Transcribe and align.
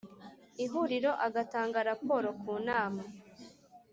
Ihuriro 0.63 1.11
agatanga 1.25 1.77
Raporo 1.89 2.29
ku 2.41 2.51
nama 2.67 3.03